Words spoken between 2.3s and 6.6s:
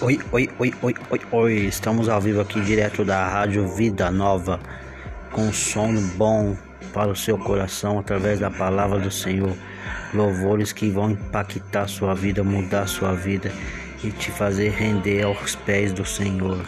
aqui direto da Rádio Vida Nova, com som bom